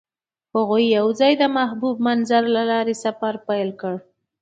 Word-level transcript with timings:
هغوی 0.55 0.83
یوځای 0.97 1.33
د 1.37 1.43
محبوب 1.57 1.95
منظر 2.07 2.43
له 2.55 2.63
لارې 2.71 2.95
سفر 3.03 3.33
پیل 3.47 3.69
کړ. 3.81 3.95